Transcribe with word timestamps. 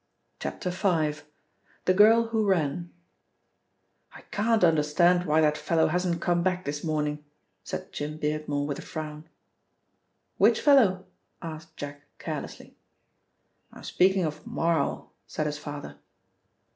V.— 0.41 0.49
THE 0.61 1.93
GIRL 1.93 2.23
WHO 2.29 2.45
RAN 2.47 2.91
"I 4.15 4.21
CAN'T 4.31 4.63
understand 4.63 5.25
why 5.27 5.41
that 5.41 5.59
fellow 5.59 5.89
hasn't 5.89 6.23
come 6.23 6.41
back 6.41 6.65
this 6.65 6.83
morning," 6.83 7.23
said 7.63 7.91
Jim 7.93 8.17
Beardmore 8.17 8.65
with 8.65 8.79
a 8.79 8.81
frown. 8.81 9.29
"Which 10.37 10.59
fellow?" 10.59 11.05
asked 11.43 11.77
Jack 11.77 12.01
carelessly. 12.17 12.75
"I'm 13.71 13.83
speaking 13.83 14.25
of 14.25 14.47
Marl," 14.47 15.11
said 15.27 15.45
his 15.45 15.59
father. 15.59 15.97